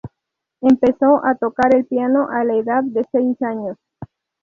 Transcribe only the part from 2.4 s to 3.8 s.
la edad de seis años.